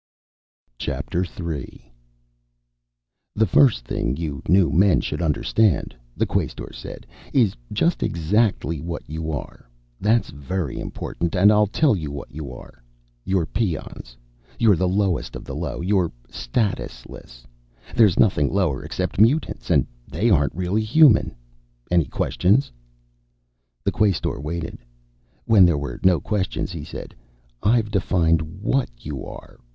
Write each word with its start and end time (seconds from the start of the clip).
Chapter 0.79 1.23
Three 1.23 1.91
"The 3.35 3.45
first 3.45 3.85
thing 3.85 4.17
you 4.17 4.41
new 4.47 4.71
men 4.71 4.99
should 5.01 5.21
understand," 5.21 5.95
the 6.17 6.25
Quaestor 6.25 6.73
said, 6.73 7.05
"is 7.33 7.55
just 7.71 8.01
exactly 8.01 8.81
what 8.81 9.07
you 9.07 9.31
are. 9.31 9.69
That's 9.99 10.31
very 10.31 10.79
important. 10.79 11.35
And 11.35 11.51
I'll 11.51 11.67
tell 11.67 11.95
you 11.95 12.09
what 12.09 12.31
you 12.31 12.51
are. 12.51 12.83
You're 13.25 13.45
peons. 13.45 14.17
You're 14.57 14.75
the 14.75 14.87
lowest 14.87 15.35
of 15.35 15.45
the 15.45 15.53
low. 15.55 15.81
You're 15.81 16.11
statusless. 16.31 17.45
There's 17.95 18.17
nothing 18.19 18.51
lower 18.51 18.83
except 18.83 19.21
mutants, 19.21 19.69
and 19.69 19.85
they 20.07 20.31
aren't 20.31 20.55
really 20.55 20.81
human. 20.83 21.35
Any 21.91 22.05
questions?" 22.05 22.71
The 23.83 23.91
Quaestor 23.91 24.41
waited. 24.41 24.79
When 25.45 25.63
there 25.63 25.77
were 25.77 25.99
no 26.01 26.19
questions, 26.19 26.71
he 26.71 26.83
said, 26.83 27.13
"I've 27.61 27.91
defined 27.91 28.41
what 28.63 28.89
you 28.97 29.27
are. 29.27 29.59